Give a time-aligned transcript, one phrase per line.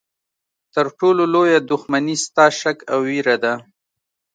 [0.73, 3.53] تر ټولو لویه دښمني ستا شک او ویره ده.